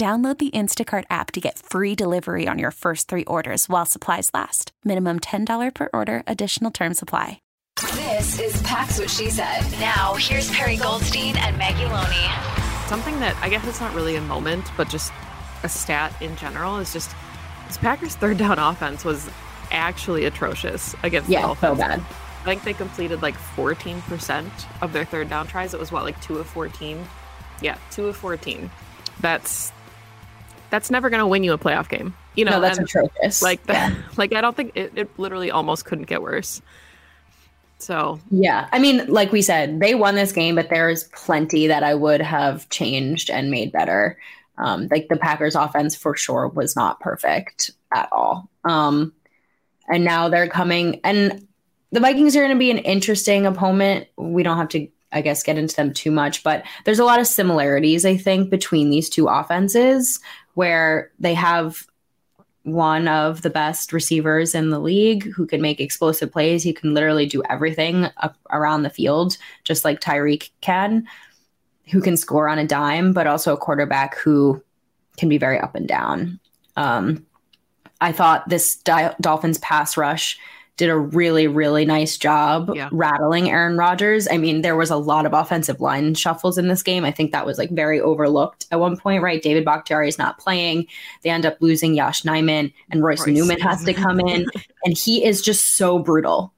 [0.00, 4.30] Download the Instacart app to get free delivery on your first three orders while supplies
[4.32, 4.72] last.
[4.82, 7.42] Minimum $10 per order, additional term supply.
[7.76, 9.60] This is Pax What She Said.
[9.78, 12.88] Now, here's Perry Goldstein and Maggie Loney.
[12.88, 15.12] Something that I guess it's not really a moment, but just
[15.64, 17.14] a stat in general is just
[17.66, 19.28] this Packers' third down offense was
[19.70, 21.78] actually atrocious against yeah, the Dolphins.
[21.78, 22.00] so bad.
[22.00, 24.48] I think they completed like 14%
[24.80, 25.74] of their third down tries.
[25.74, 27.06] It was what, like two of 14?
[27.60, 28.70] Yeah, two of 14.
[29.20, 29.74] That's
[30.70, 32.14] that's never going to win you a playoff game.
[32.34, 33.42] You know, no, that's and, atrocious.
[33.42, 36.62] Like, that, like I don't think it, it literally almost couldn't get worse.
[37.82, 41.82] So yeah, I mean, like we said, they won this game, but there's plenty that
[41.82, 44.18] I would have changed and made better.
[44.58, 48.50] Um, like the Packers offense for sure was not perfect at all.
[48.64, 49.14] Um,
[49.88, 51.46] and now they're coming, and
[51.90, 54.06] the Vikings are going to be an interesting opponent.
[54.16, 57.18] We don't have to, I guess, get into them too much, but there's a lot
[57.18, 60.20] of similarities, I think, between these two offenses
[60.54, 61.86] where they have
[62.62, 66.62] one of the best receivers in the league who can make explosive plays.
[66.62, 68.08] He can literally do everything
[68.50, 71.06] around the field, just like Tyreek can,
[71.90, 74.62] who can score on a dime, but also a quarterback who
[75.16, 76.38] can be very up and down.
[76.76, 77.26] Um,
[78.00, 80.38] I thought this Dolphins pass rush
[80.80, 82.88] did a really, really nice job Yeah.
[82.90, 84.26] rattling Aaron Rodgers.
[84.30, 87.04] I mean, there was a lot of offensive line shuffles in this game.
[87.04, 89.42] I think that was like very overlooked at one point, right?
[89.42, 90.86] David Bakhtiari is not playing.
[91.22, 93.36] They end up losing Yosh Nijman, and Royce, Royce.
[93.36, 94.46] Newman has to come in,
[94.84, 96.52] and he is just so brutal.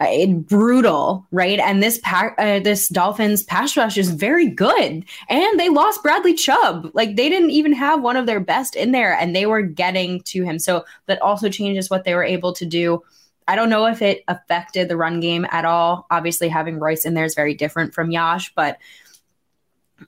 [0.00, 1.60] It- brutal, right?
[1.60, 6.34] And this pack, uh, this Dolphins pass rush is very good, and they lost Bradley
[6.34, 6.90] Chubb.
[6.94, 10.20] Like they didn't even have one of their best in there, and they were getting
[10.22, 10.58] to him.
[10.58, 13.02] So that also changes what they were able to do.
[13.48, 16.06] I don't know if it affected the run game at all.
[16.10, 18.76] Obviously, having Royce in there is very different from Yosh, but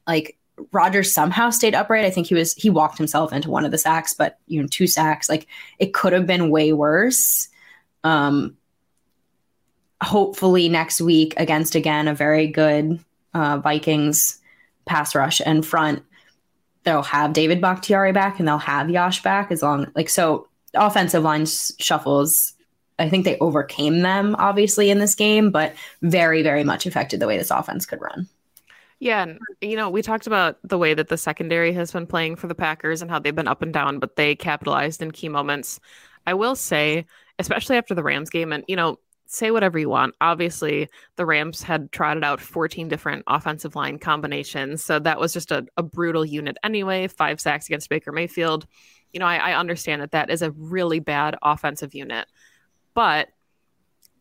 [0.07, 0.37] like
[0.73, 2.05] Rodgers somehow stayed upright.
[2.05, 4.69] I think he was he walked himself into one of the sacks, but you know,
[4.71, 5.31] two sacks.
[5.31, 5.47] Like
[5.79, 7.49] it could have been way worse.
[8.05, 8.59] Um
[10.03, 13.03] hopefully next week against again a very good
[13.33, 14.39] uh Vikings
[14.85, 16.03] pass rush and front,
[16.85, 21.23] they'll have David Bakhtiari back and they'll have Yosh back as long like so offensive
[21.23, 22.53] line shuffles
[23.01, 27.27] I think they overcame them obviously in this game, but very, very much affected the
[27.27, 28.29] way this offense could run.
[29.01, 32.37] Yeah, and you know, we talked about the way that the secondary has been playing
[32.37, 35.31] for the Packers and how they've been up and down, but they capitalized in key
[35.31, 35.81] moments.
[36.27, 37.07] I will say,
[37.39, 40.15] especially after the Rams game, and you know, say whatever you want.
[40.21, 45.51] Obviously, the Rams had trotted out 14 different offensive line combinations, so that was just
[45.51, 47.09] a, a brutal unit anyway.
[47.09, 48.67] Five sacks against Baker Mayfield.
[49.13, 52.27] You know, I, I understand that that is a really bad offensive unit,
[52.95, 53.29] but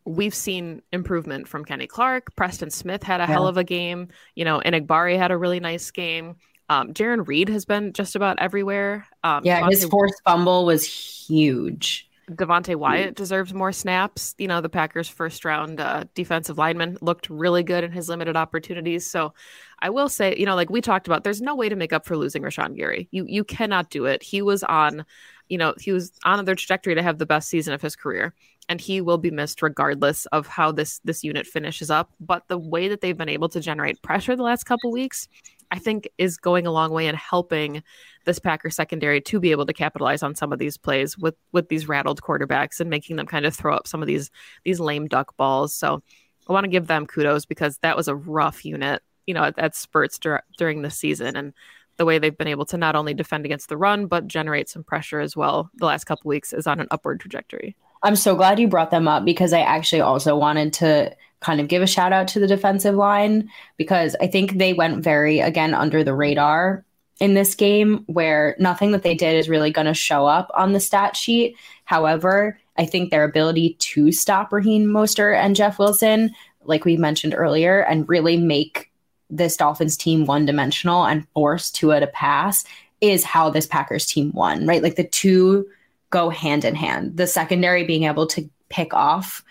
[0.06, 2.36] we've seen improvement from Kenny Clark.
[2.36, 4.08] Preston Smith had a hell of a game.
[4.36, 6.36] You know, Enagbare had a really nice game.
[6.70, 9.08] Um, Jarran Reed has been just about everywhere.
[9.24, 12.10] Um, Yeah, his Devonte- forced fumble was huge.
[12.32, 14.36] Devonte Wyatt deserves more snaps.
[14.38, 18.38] You know, the Packers' first round uh, defensive lineman looked really good in his limited
[18.38, 19.10] opportunities.
[19.10, 19.34] So
[19.80, 22.06] I will say, you know, like we talked about, there's no way to make up
[22.06, 23.08] for losing Rashan Gary.
[23.10, 24.22] You you cannot do it.
[24.22, 25.06] He was on,
[25.48, 28.36] you know, he was on their trajectory to have the best season of his career.
[28.70, 32.12] And he will be missed regardless of how this this unit finishes up.
[32.20, 35.28] But the way that they've been able to generate pressure the last couple weeks,
[35.72, 37.84] I think is going a long way in helping
[38.26, 41.70] this Packer secondary to be able to capitalize on some of these plays with with
[41.70, 44.30] these rattled quarterbacks and making them kind of throw up some of these
[44.64, 45.74] these lame duck balls.
[45.74, 46.02] So
[46.48, 49.58] I want to give them kudos because that was a rough unit, you know, at,
[49.60, 51.54] at spurts dur- during the season and
[51.98, 54.86] the way they've been able to not only defend against the run but generate some
[54.86, 57.76] pressure as well the last couple weeks is on an upward trajectory.
[58.02, 61.68] I'm so glad you brought them up because I actually also wanted to kind of
[61.68, 65.74] give a shout out to the defensive line because I think they went very, again,
[65.74, 66.84] under the radar
[67.20, 70.72] in this game where nothing that they did is really going to show up on
[70.72, 71.56] the stat sheet.
[71.86, 77.36] However, I think their ability to stop Raheem Mostert and Jeff Wilson, like we mentioned
[77.36, 78.90] earlier, and really make
[79.30, 82.64] this Dolphins team one dimensional and force Tua to pass
[83.02, 84.82] is how this Packers team won, right?
[84.82, 85.68] Like the two
[86.10, 87.18] go hand in hand.
[87.18, 89.44] The secondary being able to pick off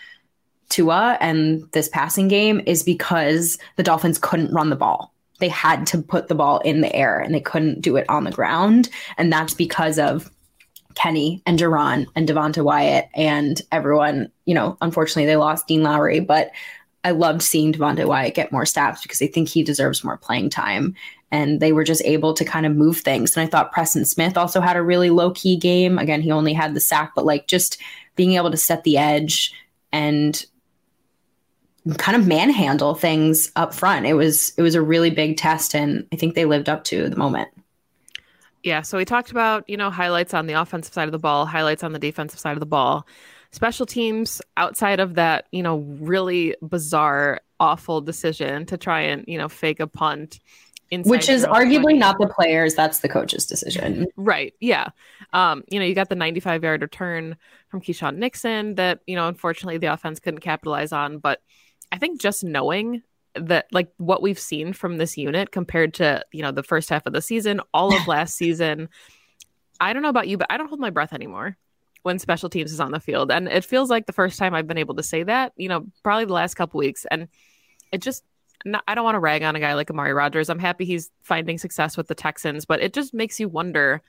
[0.69, 5.14] Tua and this passing game is because the Dolphins couldn't run the ball.
[5.38, 8.25] They had to put the ball in the air and they couldn't do it on
[8.25, 8.88] the ground.
[9.16, 10.31] And that's because of
[10.94, 14.32] Kenny and Jarran and Devonte Wyatt and everyone.
[14.46, 16.50] You know, unfortunately, they lost Dean Lowry, but
[17.05, 20.50] I loved seeing Devonte Wyatt get more snaps because I think he deserves more playing
[20.50, 20.96] time.
[21.31, 23.37] And they were just able to kind of move things.
[23.37, 25.99] And I thought Preston Smith also had a really low key game.
[25.99, 27.79] Again, he only had the sack, but like just
[28.17, 29.53] being able to set the edge
[29.93, 30.45] and
[31.97, 34.07] kind of manhandle things up front.
[34.07, 37.09] It was it was a really big test, and I think they lived up to
[37.09, 37.49] the moment.
[38.63, 41.47] Yeah, so we talked about you know highlights on the offensive side of the ball,
[41.47, 43.07] highlights on the defensive side of the ball,
[43.53, 49.39] special teams outside of that you know really bizarre, awful decision to try and you
[49.39, 50.41] know fake a punt.
[50.90, 51.99] Which is arguably 20.
[51.99, 54.06] not the players, that's the coach's decision.
[54.17, 54.55] Right.
[54.61, 54.88] Yeah.
[55.32, 57.37] Um, you know, you got the 95 yard return
[57.69, 61.19] from Keisean Nixon that, you know, unfortunately the offense couldn't capitalize on.
[61.19, 61.40] But
[61.93, 63.02] I think just knowing
[63.35, 67.06] that like what we've seen from this unit compared to, you know, the first half
[67.06, 68.88] of the season, all of last season,
[69.81, 71.56] I don't know about you, but I don't hold my breath anymore
[72.02, 73.31] when special teams is on the field.
[73.31, 75.87] And it feels like the first time I've been able to say that, you know,
[76.02, 77.05] probably the last couple weeks.
[77.11, 77.29] And
[77.93, 78.25] it just
[78.64, 80.49] not, I don't want to rag on a guy like Amari Rogers.
[80.49, 84.02] I'm happy he's finding success with the Texans, but it just makes you wonder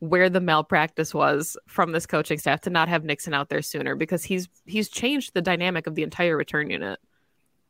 [0.00, 3.96] where the malpractice was from this coaching staff to not have Nixon out there sooner
[3.96, 7.00] because he's he's changed the dynamic of the entire return unit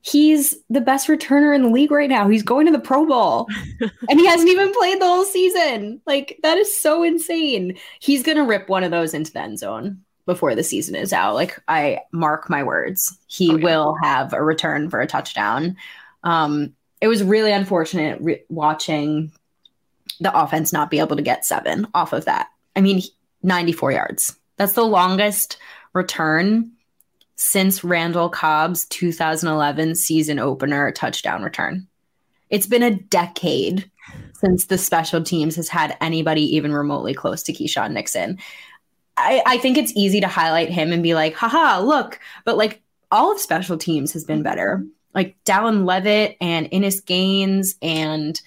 [0.03, 2.29] he's the best returner in the league right now.
[2.29, 3.47] He's going to the Pro Bowl
[3.81, 6.01] and he hasn't even played the whole season.
[6.07, 7.77] Like, that is so insane.
[8.01, 11.13] He's going to rip one of those into the end zone before the season is
[11.13, 11.35] out.
[11.35, 13.19] Like, I mark my words.
[13.27, 13.65] He oh, yeah.
[13.65, 15.77] will have a return for a touchdown.
[16.25, 19.33] Um, it was really unfortunate re- watching
[20.21, 22.49] the offense not be able to get seven off of that.
[22.75, 23.03] I mean,
[23.43, 24.37] 94 yards.
[24.57, 25.59] That's the longest
[25.93, 26.73] return
[27.37, 31.87] since Randall Cobb's 2011 season opener touchdown return.
[32.51, 33.89] It's been a decade
[34.35, 38.39] since the special teams has had anybody even remotely close to Keisean Nixon.
[39.17, 42.83] I, I think it's easy to highlight him and be like, haha, look, but like
[43.11, 44.85] all of special teams has been better.
[45.19, 48.41] Like Dallin Leavitt and Innis Gaines and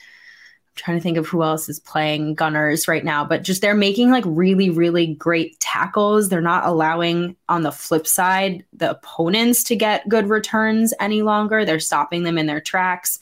[0.71, 3.75] I'm trying to think of who else is playing gunners right now, but just they're
[3.75, 6.29] making like really, really great tackles.
[6.29, 11.65] They're not allowing on the flip side the opponents to get good returns any longer.
[11.65, 13.19] They're stopping them in their tracks.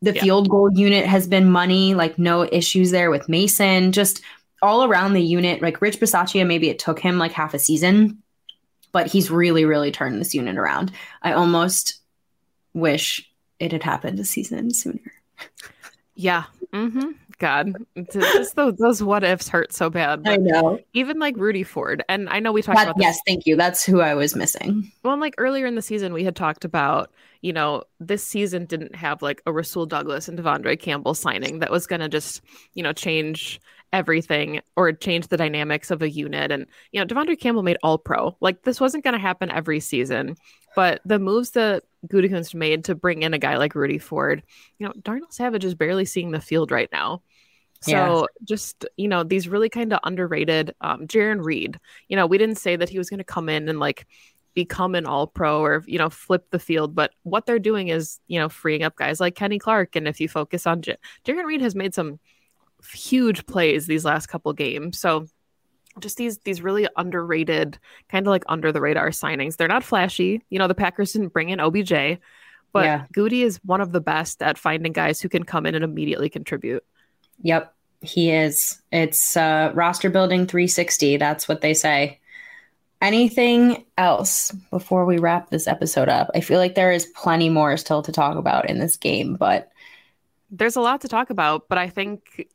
[0.00, 0.22] The yeah.
[0.22, 3.92] field goal unit has been money, like no issues there with Mason.
[3.92, 4.22] Just
[4.62, 8.22] all around the unit, like Rich Bisaccia, maybe it took him like half a season,
[8.92, 10.92] but he's really, really turned this unit around.
[11.22, 12.00] I almost
[12.74, 15.12] wish it had happened a season sooner.
[16.14, 16.44] Yeah.
[16.72, 17.10] Mm-hmm.
[17.38, 17.72] God,
[18.12, 20.28] just those, those what ifs hurt so bad.
[20.28, 20.78] I know.
[20.92, 23.04] Even like Rudy Ford, and I know we talked that, about this.
[23.04, 23.56] Yes, thank you.
[23.56, 24.92] That's who I was missing.
[25.02, 27.10] Well, and like earlier in the season, we had talked about,
[27.40, 31.70] you know, this season didn't have like a Rasul Douglas and De'Vondre Campbell signing that
[31.70, 32.42] was going to just,
[32.74, 33.58] you know, change
[33.92, 36.52] everything or change the dynamics of a unit.
[36.52, 38.36] And, you know, De'Vondre Campbell made all pro.
[38.40, 40.36] Like this wasn't going to happen every season.
[40.76, 44.42] But the moves that Gutekunst made to bring in a guy like Rudy Ford,
[44.78, 47.22] you know, Darnell Savage is barely seeing the field right now.
[47.82, 48.26] So yeah.
[48.44, 52.58] just, you know, these really kind of underrated um Jarran Reed, you know, we didn't
[52.58, 54.06] say that he was going to come in and like
[54.54, 58.20] become an all pro or, you know, flip the field, but what they're doing is,
[58.28, 59.96] you know, freeing up guys like Kenny Clark.
[59.96, 62.20] And if you focus on J- Jarran Reed has made some
[62.92, 64.98] huge plays these last couple games.
[64.98, 65.26] So
[65.98, 69.56] just these these really underrated, kind of like under the radar signings.
[69.56, 70.42] They're not flashy.
[70.50, 72.20] You know, the Packers didn't bring in OBJ,
[72.72, 73.04] but yeah.
[73.12, 76.28] Goody is one of the best at finding guys who can come in and immediately
[76.28, 76.84] contribute.
[77.42, 78.80] Yep, he is.
[78.92, 81.16] It's uh, roster building 360.
[81.16, 82.18] That's what they say.
[83.02, 86.30] Anything else before we wrap this episode up?
[86.34, 89.70] I feel like there is plenty more still to talk about in this game, but
[90.50, 91.68] there's a lot to talk about.
[91.68, 92.46] But I think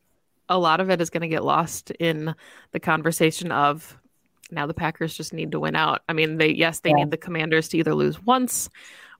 [0.48, 2.34] a lot of it is going to get lost in
[2.72, 3.98] the conversation of
[4.50, 6.02] now the Packers just need to win out.
[6.08, 6.96] I mean, they yes, they yeah.
[6.96, 8.68] need the Commanders to either lose once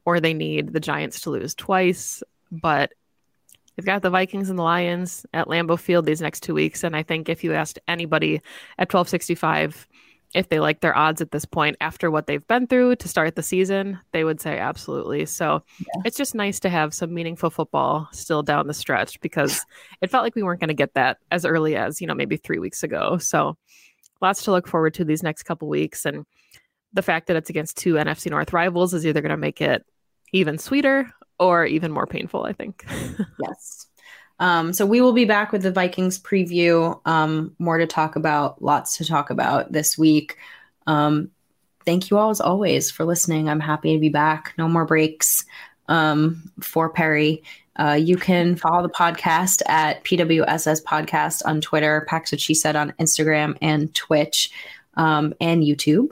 [0.04, 2.92] or they need the Giants to lose twice, but
[3.74, 6.96] they've got the Vikings and the Lions at Lambeau Field these next 2 weeks and
[6.96, 8.36] I think if you asked anybody
[8.78, 9.88] at 1265
[10.36, 13.34] if they like their odds at this point after what they've been through to start
[13.34, 15.24] the season, they would say absolutely.
[15.24, 16.02] So yeah.
[16.04, 19.64] it's just nice to have some meaningful football still down the stretch because
[20.02, 22.36] it felt like we weren't going to get that as early as, you know, maybe
[22.36, 23.16] three weeks ago.
[23.16, 23.56] So
[24.20, 26.04] lots to look forward to these next couple weeks.
[26.04, 26.26] And
[26.92, 29.86] the fact that it's against two NFC North rivals is either going to make it
[30.34, 32.84] even sweeter or even more painful, I think.
[33.40, 33.86] yes.
[34.38, 37.00] Um, so we will be back with the Vikings preview.
[37.06, 40.36] Um, more to talk about, lots to talk about this week.
[40.86, 41.30] Um,
[41.84, 43.48] thank you all as always for listening.
[43.48, 44.52] I'm happy to be back.
[44.58, 45.44] No more breaks
[45.88, 47.42] um, for Perry.
[47.78, 52.74] Uh, you can follow the podcast at PWSS Podcast on Twitter, Pax What She Said
[52.74, 54.50] on Instagram and Twitch
[54.94, 56.10] um, and YouTube.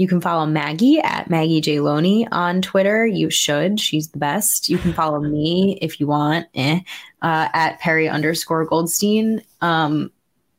[0.00, 1.80] You can follow Maggie at Maggie J.
[1.80, 3.06] Loney on Twitter.
[3.06, 3.78] You should.
[3.78, 4.70] She's the best.
[4.70, 6.80] You can follow me if you want eh,
[7.20, 9.42] uh, at Perry underscore Goldstein.
[9.60, 10.10] Um,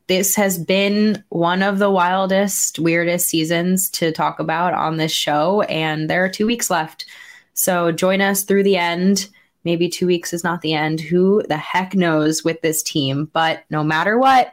[0.06, 5.62] this has been one of the wildest, weirdest seasons to talk about on this show,
[5.62, 7.04] and there are two weeks left.
[7.52, 9.28] So join us through the end.
[9.64, 11.00] Maybe two weeks is not the end.
[11.00, 13.28] Who the heck knows with this team?
[13.32, 14.52] But no matter what,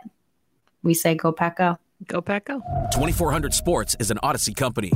[0.81, 1.60] we say go pack.
[2.05, 2.61] Go Pack Go.
[2.93, 4.91] 2400 Sports is an Audacy company.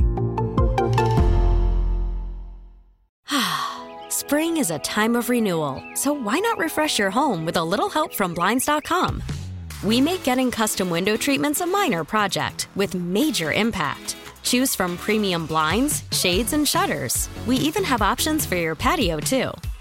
[4.08, 7.88] Spring is a time of renewal, so why not refresh your home with a little
[7.90, 9.22] help from Blinds.com?
[9.84, 14.16] We make getting custom window treatments a minor project with major impact.
[14.42, 17.28] Choose from premium blinds, shades, and shutters.
[17.46, 19.50] We even have options for your patio, too.